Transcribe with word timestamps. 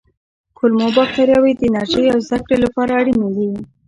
کولمو 0.57 0.87
بکتریاوې 0.97 1.53
د 1.55 1.61
انرژۍ 1.67 2.05
او 2.13 2.19
زده 2.27 2.37
کړې 2.45 2.57
لپاره 2.65 2.91
اړینې 2.99 3.29
دي. 3.37 3.49